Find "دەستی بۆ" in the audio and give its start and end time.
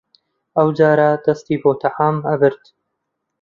1.25-1.71